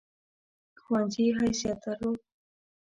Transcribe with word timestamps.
ښوونځي 0.81 1.25
حیثیت 1.39 1.77
درلود. 1.83 2.19